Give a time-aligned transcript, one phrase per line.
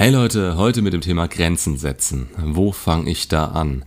[0.00, 2.28] Hey Leute, heute mit dem Thema Grenzen setzen.
[2.40, 3.84] Wo fange ich da an?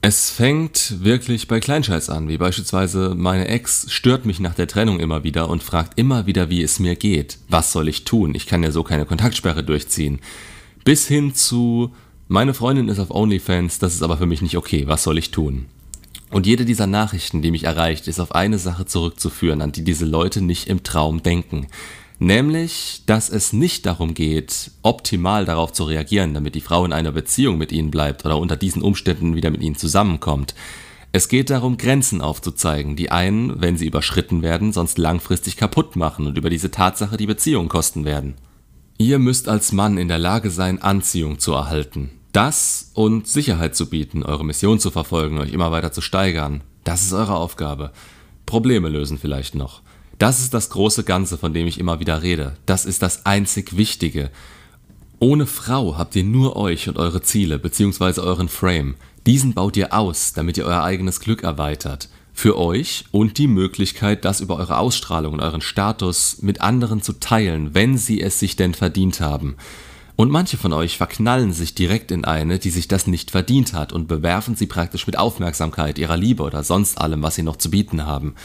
[0.00, 5.00] Es fängt wirklich bei Kleinscheiß an, wie beispielsweise meine Ex stört mich nach der Trennung
[5.00, 7.38] immer wieder und fragt immer wieder, wie es mir geht.
[7.48, 8.36] Was soll ich tun?
[8.36, 10.20] Ich kann ja so keine Kontaktsperre durchziehen.
[10.84, 11.92] Bis hin zu,
[12.28, 14.84] meine Freundin ist auf OnlyFans, das ist aber für mich nicht okay.
[14.86, 15.66] Was soll ich tun?
[16.30, 20.06] Und jede dieser Nachrichten, die mich erreicht, ist auf eine Sache zurückzuführen, an die diese
[20.06, 21.66] Leute nicht im Traum denken.
[22.24, 27.12] Nämlich, dass es nicht darum geht, optimal darauf zu reagieren, damit die Frau in einer
[27.12, 30.54] Beziehung mit ihnen bleibt oder unter diesen Umständen wieder mit ihnen zusammenkommt.
[31.12, 36.26] Es geht darum, Grenzen aufzuzeigen, die einen, wenn sie überschritten werden, sonst langfristig kaputt machen
[36.26, 38.36] und über diese Tatsache die Beziehung kosten werden.
[38.96, 42.08] Ihr müsst als Mann in der Lage sein, Anziehung zu erhalten.
[42.32, 46.62] Das und Sicherheit zu bieten, eure Mission zu verfolgen, euch immer weiter zu steigern.
[46.84, 47.92] Das ist eure Aufgabe.
[48.46, 49.82] Probleme lösen vielleicht noch.
[50.24, 52.56] Das ist das große Ganze, von dem ich immer wieder rede.
[52.64, 54.30] Das ist das einzig Wichtige.
[55.18, 58.22] Ohne Frau habt ihr nur euch und eure Ziele bzw.
[58.22, 58.94] euren Frame.
[59.26, 62.08] Diesen baut ihr aus, damit ihr euer eigenes Glück erweitert.
[62.32, 67.20] Für euch und die Möglichkeit, das über eure Ausstrahlung und euren Status mit anderen zu
[67.20, 69.56] teilen, wenn sie es sich denn verdient haben.
[70.16, 73.92] Und manche von euch verknallen sich direkt in eine, die sich das nicht verdient hat
[73.92, 77.68] und bewerfen sie praktisch mit Aufmerksamkeit, ihrer Liebe oder sonst allem, was sie noch zu
[77.68, 78.36] bieten haben.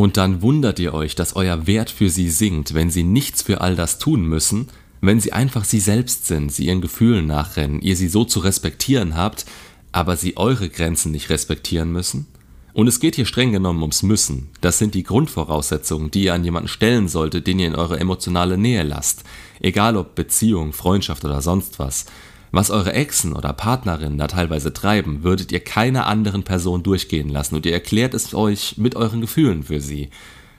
[0.00, 3.60] Und dann wundert ihr euch, dass euer Wert für sie sinkt, wenn sie nichts für
[3.60, 4.68] all das tun müssen,
[5.02, 9.14] wenn sie einfach sie selbst sind, sie ihren Gefühlen nachrennen, ihr sie so zu respektieren
[9.14, 9.44] habt,
[9.92, 12.28] aber sie eure Grenzen nicht respektieren müssen?
[12.72, 14.48] Und es geht hier streng genommen ums Müssen.
[14.62, 18.56] Das sind die Grundvoraussetzungen, die ihr an jemanden stellen solltet, den ihr in eure emotionale
[18.56, 19.24] Nähe lasst.
[19.60, 22.06] Egal ob Beziehung, Freundschaft oder sonst was.
[22.52, 27.54] Was eure Exen oder Partnerinnen da teilweise treiben, würdet ihr keiner anderen Person durchgehen lassen
[27.54, 30.10] und ihr erklärt es euch mit euren Gefühlen für sie.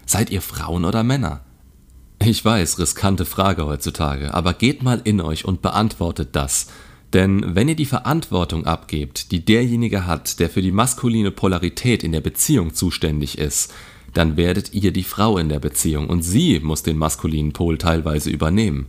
[0.06, 1.42] Seid ihr Frauen oder Männer?
[2.23, 6.67] Ich weiß, riskante Frage heutzutage, aber geht mal in euch und beantwortet das.
[7.14, 12.13] Denn wenn ihr die Verantwortung abgebt, die derjenige hat, der für die maskuline Polarität in
[12.13, 13.73] der Beziehung zuständig ist,
[14.13, 18.29] dann werdet ihr die Frau in der Beziehung und sie muss den maskulinen Pol teilweise
[18.29, 18.88] übernehmen.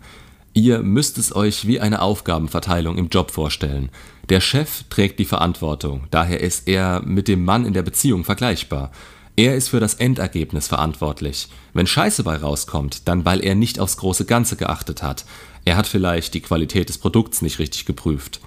[0.55, 3.89] Ihr müsst es euch wie eine Aufgabenverteilung im Job vorstellen.
[4.29, 8.93] Der Chef trägt die Verantwortung, daher ist er mit dem Mann in der Beziehung vergleichbar.
[9.35, 11.49] Er ist für das Endergebnis verantwortlich.
[11.73, 15.25] Wenn Scheiße bei rauskommt, dann weil er nicht aufs große Ganze geachtet hat.
[15.65, 18.41] Er hat vielleicht die Qualität des Produkts nicht richtig geprüft.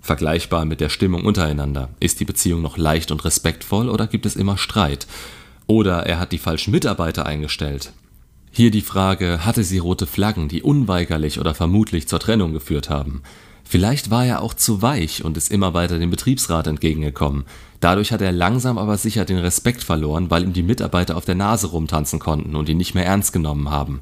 [0.00, 1.88] Vergleichbar mit der Stimmung untereinander.
[1.98, 5.08] Ist die Beziehung noch leicht und respektvoll oder gibt es immer Streit?
[5.66, 7.92] Oder er hat die falschen Mitarbeiter eingestellt.
[8.52, 13.22] Hier die Frage, hatte sie rote Flaggen, die unweigerlich oder vermutlich zur Trennung geführt haben?
[13.62, 17.44] Vielleicht war er auch zu weich und ist immer weiter dem Betriebsrat entgegengekommen.
[17.78, 21.36] Dadurch hat er langsam aber sicher den Respekt verloren, weil ihm die Mitarbeiter auf der
[21.36, 24.00] Nase rumtanzen konnten und ihn nicht mehr ernst genommen haben.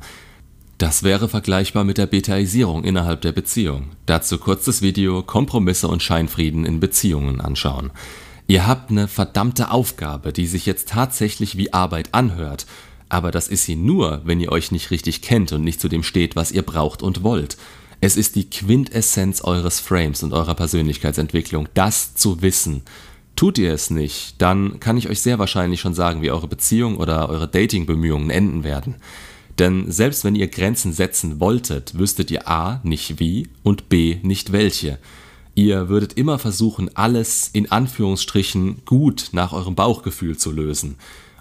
[0.78, 3.90] Das wäre vergleichbar mit der Betaisierung innerhalb der Beziehung.
[4.06, 7.90] Dazu kurz das Video Kompromisse und Scheinfrieden in Beziehungen anschauen.
[8.46, 12.64] Ihr habt eine verdammte Aufgabe, die sich jetzt tatsächlich wie Arbeit anhört
[13.08, 16.02] aber das ist sie nur, wenn ihr euch nicht richtig kennt und nicht zu dem
[16.02, 17.56] steht, was ihr braucht und wollt.
[18.00, 22.82] Es ist die Quintessenz eures Frames und eurer Persönlichkeitsentwicklung, das zu wissen.
[23.34, 26.96] Tut ihr es nicht, dann kann ich euch sehr wahrscheinlich schon sagen, wie eure Beziehung
[26.96, 28.96] oder eure Datingbemühungen enden werden.
[29.58, 32.80] Denn selbst wenn ihr Grenzen setzen wolltet, wüsstet ihr a.
[32.84, 34.18] nicht wie und b.
[34.22, 34.98] nicht welche.
[35.56, 40.96] Ihr würdet immer versuchen, alles in Anführungsstrichen gut nach eurem Bauchgefühl zu lösen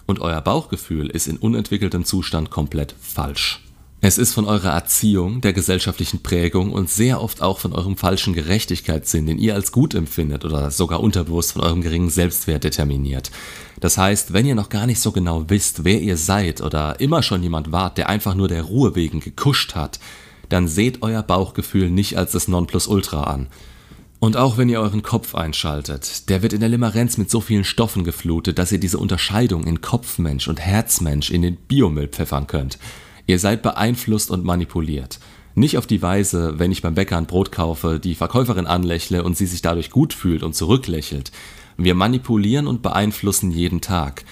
[0.08, 3.62] und euer Bauchgefühl ist in unentwickeltem Zustand komplett falsch.
[4.00, 8.32] Es ist von eurer Erziehung, der gesellschaftlichen Prägung und sehr oft auch von eurem falschen
[8.32, 13.30] Gerechtigkeitssinn, den ihr als gut empfindet oder sogar unterbewusst von eurem geringen Selbstwert determiniert.
[13.80, 17.22] Das heißt, wenn ihr noch gar nicht so genau wisst, wer ihr seid oder immer
[17.22, 19.98] schon jemand wart, der einfach nur der Ruhe wegen gekuscht hat,
[20.48, 23.48] dann seht euer Bauchgefühl nicht als das Nonplusultra an.
[24.20, 27.64] Und auch wenn ihr euren Kopf einschaltet, der wird in der Limerenz mit so vielen
[27.64, 32.78] Stoffen geflutet, dass ihr diese Unterscheidung in Kopfmensch und Herzmensch in den Biomüll pfeffern könnt.
[33.26, 35.20] Ihr seid beeinflusst und manipuliert.
[35.54, 39.36] Nicht auf die Weise, wenn ich beim Bäcker ein Brot kaufe, die Verkäuferin anlächle und
[39.36, 41.30] sie sich dadurch gut fühlt und zurücklächelt.
[41.76, 44.24] Wir manipulieren und beeinflussen jeden Tag.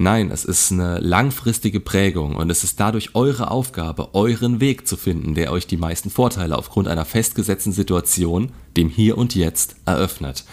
[0.00, 4.96] Nein, es ist eine langfristige Prägung und es ist dadurch eure Aufgabe, euren Weg zu
[4.96, 10.44] finden, der euch die meisten Vorteile aufgrund einer festgesetzten Situation, dem Hier und Jetzt, eröffnet.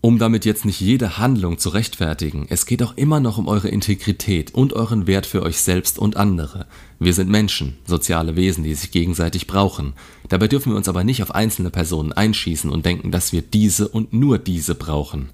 [0.00, 3.68] Um damit jetzt nicht jede Handlung zu rechtfertigen, es geht auch immer noch um eure
[3.68, 6.64] Integrität und euren Wert für euch selbst und andere.
[6.98, 9.92] Wir sind Menschen, soziale Wesen, die sich gegenseitig brauchen.
[10.30, 13.88] Dabei dürfen wir uns aber nicht auf einzelne Personen einschießen und denken, dass wir diese
[13.88, 15.28] und nur diese brauchen.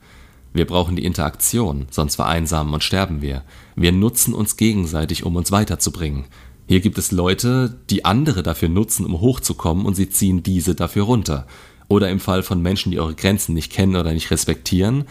[0.52, 3.43] Wir brauchen die Interaktion, sonst vereinsamen und sterben wir.
[3.75, 6.25] Wir nutzen uns gegenseitig, um uns weiterzubringen.
[6.69, 11.04] Hier gibt es Leute, die andere dafür nutzen, um hochzukommen und sie ziehen diese dafür
[11.04, 11.46] runter.
[11.88, 15.04] Oder im Fall von Menschen, die eure Grenzen nicht kennen oder nicht respektieren,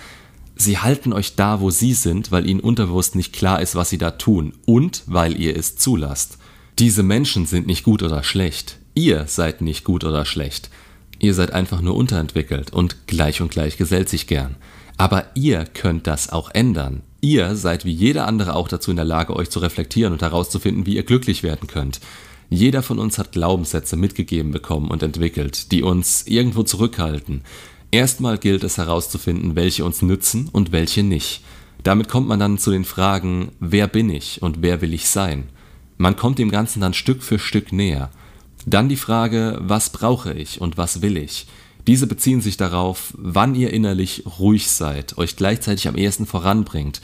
[0.55, 3.97] sie halten euch da, wo sie sind, weil ihnen unterbewusst nicht klar ist, was sie
[3.97, 6.38] da tun und weil ihr es zulasst.
[6.79, 8.77] Diese Menschen sind nicht gut oder schlecht.
[8.93, 10.69] Ihr seid nicht gut oder schlecht.
[11.21, 14.56] Ihr seid einfach nur unterentwickelt und gleich und gleich gesellt sich gern.
[14.97, 17.03] Aber ihr könnt das auch ändern.
[17.21, 20.88] Ihr seid wie jeder andere auch dazu in der Lage, euch zu reflektieren und herauszufinden,
[20.88, 22.01] wie ihr glücklich werden könnt.
[22.50, 27.44] Jeder von uns hat Glaubenssätze mitgegeben bekommen und entwickelt, die uns irgendwo zurückhalten.
[27.91, 31.44] Erstmal gilt es herauszufinden, welche uns nützen und welche nicht.
[31.83, 35.50] Damit kommt man dann zu den Fragen, wer bin ich und wer will ich sein?
[35.97, 38.09] Man kommt dem Ganzen dann Stück für Stück näher.
[38.65, 41.47] Dann die Frage, was brauche ich und was will ich?
[41.87, 47.01] Diese beziehen sich darauf, wann ihr innerlich ruhig seid, euch gleichzeitig am ehesten voranbringt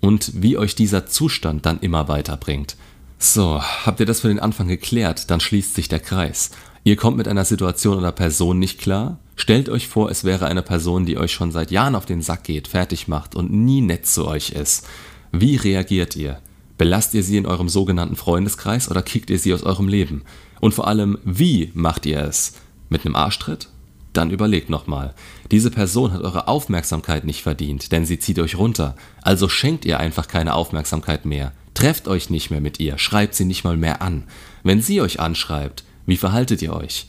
[0.00, 2.76] und wie euch dieser Zustand dann immer weiterbringt.
[3.18, 6.50] So, habt ihr das für den Anfang geklärt, dann schließt sich der Kreis.
[6.84, 10.62] Ihr kommt mit einer Situation oder Person nicht klar, stellt euch vor, es wäre eine
[10.62, 14.06] Person, die euch schon seit Jahren auf den Sack geht, fertig macht und nie nett
[14.06, 14.86] zu euch ist.
[15.32, 16.38] Wie reagiert ihr?
[16.76, 20.22] Belasst ihr sie in eurem sogenannten Freundeskreis oder kickt ihr sie aus eurem Leben?
[20.60, 22.54] Und vor allem, wie macht ihr es?
[22.88, 23.68] Mit einem Arschtritt?
[24.12, 25.14] Dann überlegt nochmal.
[25.50, 28.96] Diese Person hat eure Aufmerksamkeit nicht verdient, denn sie zieht euch runter.
[29.22, 31.52] Also schenkt ihr einfach keine Aufmerksamkeit mehr.
[31.74, 34.24] Trefft euch nicht mehr mit ihr, schreibt sie nicht mal mehr an.
[34.62, 37.06] Wenn sie euch anschreibt, wie verhaltet ihr euch?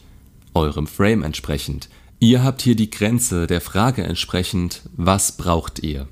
[0.56, 1.90] Eurem Frame entsprechend.
[2.20, 6.08] Ihr habt hier die Grenze der Frage entsprechend, was braucht ihr?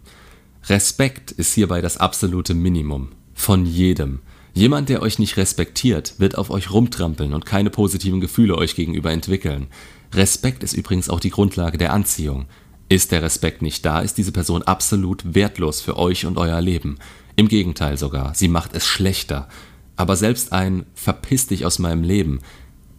[0.66, 3.10] Respekt ist hierbei das absolute Minimum.
[3.34, 4.20] Von jedem.
[4.54, 9.12] Jemand, der euch nicht respektiert, wird auf euch rumtrampeln und keine positiven Gefühle euch gegenüber
[9.12, 9.68] entwickeln.
[10.14, 12.46] Respekt ist übrigens auch die Grundlage der Anziehung.
[12.88, 16.98] Ist der Respekt nicht da, ist diese Person absolut wertlos für euch und euer Leben.
[17.36, 19.48] Im Gegenteil sogar, sie macht es schlechter.
[19.96, 22.40] Aber selbst ein Verpiss dich aus meinem Leben,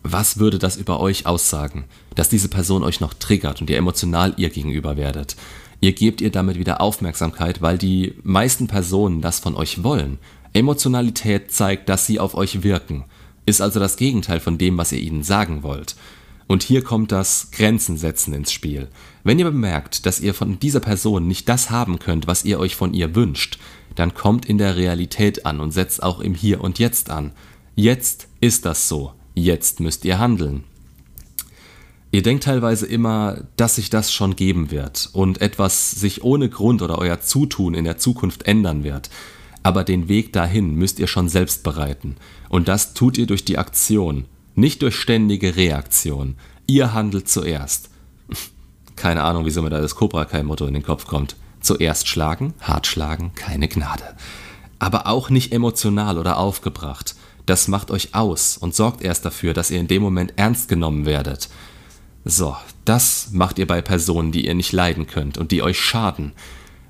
[0.02, 1.84] was würde das über euch aussagen?
[2.14, 5.36] Dass diese Person euch noch triggert und ihr emotional ihr gegenüber werdet.
[5.80, 10.18] Ihr gebt ihr damit wieder Aufmerksamkeit, weil die meisten Personen das von euch wollen.
[10.52, 13.04] Emotionalität zeigt, dass sie auf euch wirken,
[13.46, 15.96] ist also das Gegenteil von dem, was ihr ihnen sagen wollt.
[16.46, 18.88] Und hier kommt das Grenzen setzen ins Spiel.
[19.22, 22.76] Wenn ihr bemerkt, dass ihr von dieser Person nicht das haben könnt, was ihr euch
[22.76, 23.58] von ihr wünscht,
[23.94, 27.32] dann kommt in der Realität an und setzt auch im Hier und Jetzt an.
[27.74, 29.12] Jetzt ist das so.
[29.34, 30.64] Jetzt müsst ihr handeln.
[32.14, 36.80] Ihr denkt teilweise immer, dass sich das schon geben wird und etwas sich ohne Grund
[36.80, 39.10] oder euer Zutun in der Zukunft ändern wird.
[39.64, 42.14] Aber den Weg dahin müsst ihr schon selbst bereiten.
[42.48, 46.36] Und das tut ihr durch die Aktion, nicht durch ständige Reaktion.
[46.68, 47.90] Ihr handelt zuerst.
[48.94, 51.34] Keine Ahnung, wieso mir da das Cobra Kai-Motto in den Kopf kommt.
[51.58, 54.04] Zuerst schlagen, hart schlagen, keine Gnade.
[54.78, 57.16] Aber auch nicht emotional oder aufgebracht.
[57.44, 61.06] Das macht euch aus und sorgt erst dafür, dass ihr in dem Moment ernst genommen
[61.06, 61.48] werdet.
[62.24, 66.32] So, das macht ihr bei Personen, die ihr nicht leiden könnt und die euch schaden.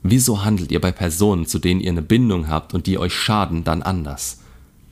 [0.02, 3.64] Wieso handelt ihr bei Personen, zu denen ihr eine Bindung habt und die euch schaden,
[3.64, 4.40] dann anders?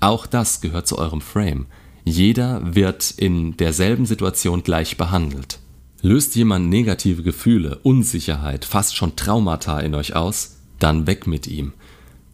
[0.01, 1.67] Auch das gehört zu eurem Frame.
[2.05, 5.61] Jeder wird in derselben Situation gleich behandelt.
[6.01, 11.73] Löst jemand negative Gefühle, Unsicherheit, fast schon Traumata in euch aus, dann weg mit ihm.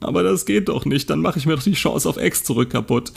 [0.00, 2.70] Aber das geht doch nicht, dann mache ich mir doch die Chance auf Ex zurück
[2.70, 3.12] kaputt.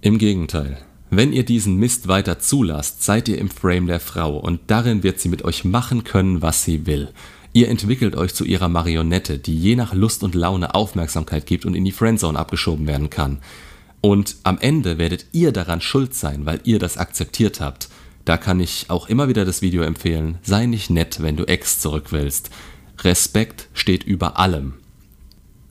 [0.00, 0.78] Im Gegenteil,
[1.10, 5.20] wenn ihr diesen Mist weiter zulasst, seid ihr im Frame der Frau und darin wird
[5.20, 7.10] sie mit euch machen können, was sie will.
[7.52, 11.74] Ihr entwickelt euch zu ihrer Marionette, die je nach Lust und Laune Aufmerksamkeit gibt und
[11.74, 13.38] in die Friendzone abgeschoben werden kann.
[14.00, 17.88] Und am Ende werdet ihr daran schuld sein, weil ihr das akzeptiert habt.
[18.24, 21.78] Da kann ich auch immer wieder das Video empfehlen, sei nicht nett, wenn du Ex
[21.78, 22.50] zurück willst.
[23.02, 24.74] Respekt steht über allem.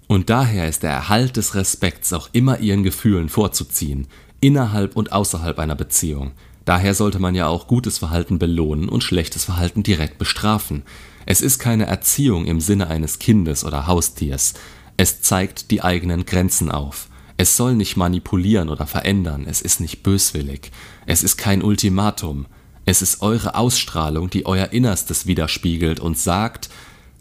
[0.08, 4.08] Und daher ist der Erhalt des Respekts auch immer ihren Gefühlen vorzuziehen
[4.46, 6.32] innerhalb und außerhalb einer Beziehung.
[6.66, 10.84] Daher sollte man ja auch gutes Verhalten belohnen und schlechtes Verhalten direkt bestrafen.
[11.26, 14.54] Es ist keine Erziehung im Sinne eines Kindes oder Haustiers.
[14.98, 17.10] Es zeigt die eigenen Grenzen auf.
[17.38, 20.72] Es soll nicht manipulieren oder verändern, es ist nicht böswillig.
[21.06, 22.46] Es ist kein Ultimatum.
[22.86, 26.70] Es ist eure Ausstrahlung, die euer Innerstes widerspiegelt und sagt,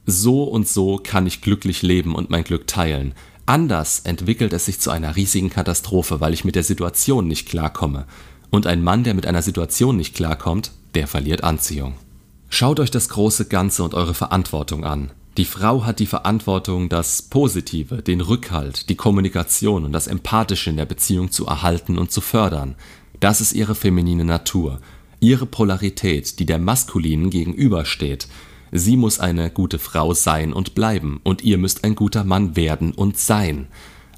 [0.07, 3.15] so und so kann ich glücklich leben und mein Glück teilen.
[3.47, 8.07] Anders entwickelt es sich zu einer riesigen Katastrophe, weil ich mit der Situation nicht klarkomme.
[8.51, 11.95] Und ein Mann, der mit einer Situation nicht klarkommt, der verliert Anziehung.
[12.49, 15.11] Schaut euch das große Ganze und eure Verantwortung an.
[15.37, 20.77] Die Frau hat die Verantwortung, das Positive, den Rückhalt, die Kommunikation und das Empathische in
[20.77, 22.77] der Beziehung zu erhalten und zu fördern.
[23.19, 24.81] Das ist ihre feminine Natur,
[25.19, 28.29] ihre Polarität, die der maskulinen gegenübersteht.
[28.77, 32.91] Sie muss eine gute Frau sein und bleiben, und ihr müsst ein guter Mann werden
[32.91, 33.69] und sein.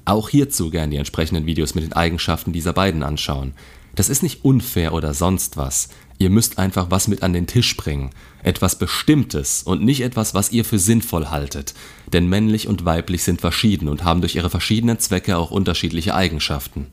[0.03, 3.53] Auch hierzu gern die entsprechenden Videos mit den Eigenschaften dieser beiden anschauen.
[3.93, 5.89] Das ist nicht unfair oder sonst was.
[6.17, 8.09] Ihr müsst einfach was mit an den Tisch bringen.
[8.41, 11.75] Etwas Bestimmtes und nicht etwas, was ihr für sinnvoll haltet.
[12.11, 16.87] Denn männlich und weiblich sind verschieden und haben durch ihre verschiedenen Zwecke auch unterschiedliche Eigenschaften.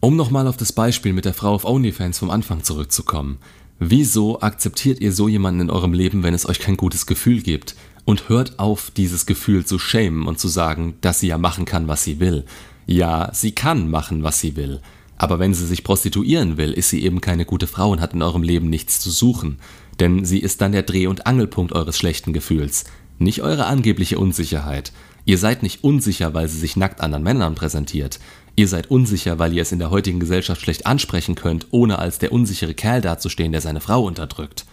[0.00, 3.38] Um nochmal auf das Beispiel mit der Frau auf OnlyFans vom Anfang zurückzukommen.
[3.78, 7.76] Wieso akzeptiert ihr so jemanden in eurem Leben, wenn es euch kein gutes Gefühl gibt?
[8.06, 11.88] Und hört auf, dieses Gefühl zu schämen und zu sagen, dass sie ja machen kann,
[11.88, 12.44] was sie will.
[12.86, 14.80] Ja, sie kann machen, was sie will.
[15.18, 18.22] Aber wenn sie sich prostituieren will, ist sie eben keine gute Frau und hat in
[18.22, 19.58] eurem Leben nichts zu suchen.
[19.98, 22.84] Denn sie ist dann der Dreh- und Angelpunkt eures schlechten Gefühls.
[23.18, 24.92] Nicht eure angebliche Unsicherheit.
[25.24, 28.20] Ihr seid nicht unsicher, weil sie sich nackt anderen Männern präsentiert.
[28.56, 32.18] Ihr seid unsicher, weil ihr es in der heutigen Gesellschaft schlecht ansprechen könnt, ohne als
[32.18, 34.64] der unsichere Kerl dazustehen, der seine Frau unterdrückt.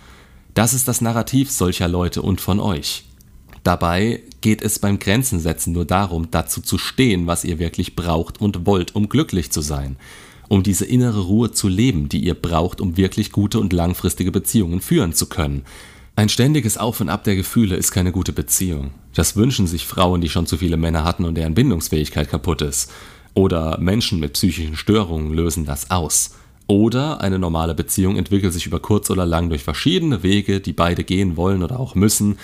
[0.53, 3.03] Das ist das Narrativ solcher Leute und von euch.
[3.63, 8.65] Dabei geht es beim Grenzensetzen nur darum, dazu zu stehen, was ihr wirklich braucht und
[8.65, 9.97] wollt, um glücklich zu sein
[10.53, 14.81] um diese innere Ruhe zu leben, die ihr braucht, um wirklich gute und langfristige Beziehungen
[14.81, 15.63] führen zu können.
[16.15, 18.91] Ein ständiges Auf und Ab der Gefühle ist keine gute Beziehung.
[19.15, 22.91] Das wünschen sich Frauen, die schon zu viele Männer hatten und deren Bindungsfähigkeit kaputt ist.
[23.33, 26.35] Oder Menschen mit psychischen Störungen lösen das aus.
[26.67, 31.03] Oder eine normale Beziehung entwickelt sich über kurz oder lang durch verschiedene Wege, die beide
[31.03, 32.37] gehen wollen oder auch müssen.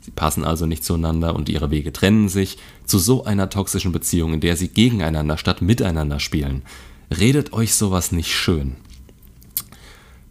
[0.00, 4.34] Sie passen also nicht zueinander und ihre Wege trennen sich, zu so einer toxischen Beziehung,
[4.34, 6.62] in der sie gegeneinander statt miteinander spielen.
[7.10, 8.76] Redet euch sowas nicht schön.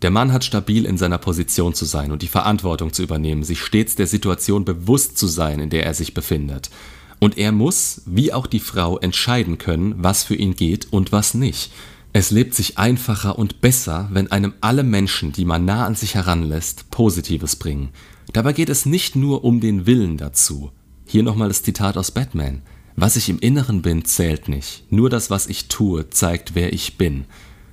[0.04, 3.62] Der Mann hat stabil in seiner Position zu sein und die Verantwortung zu übernehmen, sich
[3.62, 6.70] stets der Situation bewusst zu sein, in der er sich befindet.
[7.24, 11.34] Und er muss, wie auch die Frau, entscheiden können, was für ihn geht und was
[11.34, 11.72] nicht.
[12.12, 16.16] Es lebt sich einfacher und besser, wenn einem alle Menschen, die man nah an sich
[16.16, 17.92] heranlässt, Positives bringen.
[18.34, 20.72] Dabei geht es nicht nur um den Willen dazu.
[21.08, 22.62] Hier nochmal das Zitat aus Batman.
[22.98, 24.84] Was ich im Inneren bin, zählt nicht.
[24.92, 27.24] Nur das, was ich tue, zeigt, wer ich bin.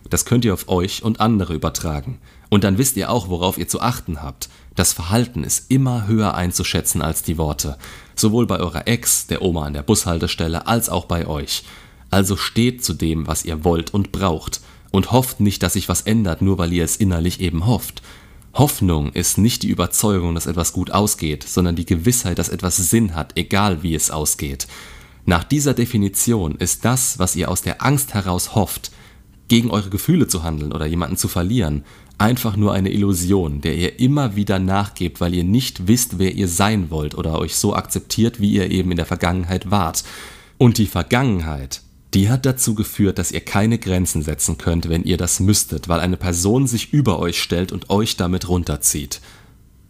[0.09, 2.19] Das könnt ihr auf euch und andere übertragen.
[2.50, 4.49] Und dann wisst ihr auch, worauf ihr zu achten habt.
[4.75, 7.77] Das Verhalten ist immer höher einzuschätzen als die Worte.
[8.15, 11.65] Sowohl bei eurer Ex, der Oma an der Bushaltestelle, als auch bei euch.
[12.11, 14.61] Also steht zu dem, was ihr wollt und braucht.
[14.91, 18.03] Und hofft nicht, dass sich was ändert, nur weil ihr es innerlich eben hofft.
[18.55, 23.15] Hoffnung ist nicht die Überzeugung, dass etwas gut ausgeht, sondern die Gewissheit, dass etwas Sinn
[23.15, 24.67] hat, egal wie es ausgeht.
[25.25, 28.91] Nach dieser Definition ist das, was ihr aus der Angst heraus hofft,
[29.50, 31.85] gegen eure Gefühle zu handeln oder jemanden zu verlieren,
[32.19, 36.47] einfach nur eine Illusion, der ihr immer wieder nachgebt, weil ihr nicht wisst, wer ihr
[36.47, 40.04] sein wollt oder euch so akzeptiert, wie ihr eben in der Vergangenheit wart.
[40.57, 41.83] Und die Vergangenheit,
[42.14, 45.99] die hat dazu geführt, dass ihr keine Grenzen setzen könnt, wenn ihr das müsstet, weil
[45.99, 49.21] eine Person sich über euch stellt und euch damit runterzieht.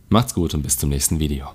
[0.09, 1.49] Macht's gut und bis zum nächsten Video.